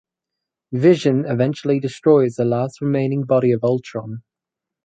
[0.73, 4.23] Vision eventually destroys the last remaining body of Ultron.